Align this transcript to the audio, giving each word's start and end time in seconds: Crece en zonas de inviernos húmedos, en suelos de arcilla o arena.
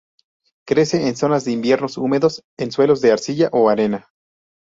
Crece 0.67 1.07
en 1.07 1.15
zonas 1.15 1.45
de 1.45 1.51
inviernos 1.51 1.95
húmedos, 1.99 2.43
en 2.57 2.71
suelos 2.71 3.01
de 3.01 3.11
arcilla 3.11 3.49
o 3.51 3.69
arena. 3.69 4.09